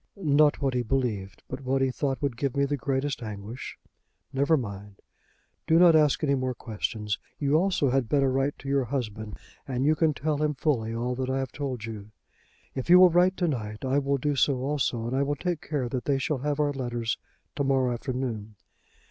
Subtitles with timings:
[0.17, 3.77] "Not what he believed; but what he thought would give me the greatest anguish.
[4.33, 4.99] Never mind.
[5.67, 7.19] Do not ask any more questions.
[7.37, 9.37] You also had better write to your husband,
[9.67, 12.09] and you can tell him fully all that I have told you.
[12.73, 15.61] If you will write to night I will do so also, and I will take
[15.61, 17.19] care that they shall have our letters
[17.57, 18.55] to morrow afternoon.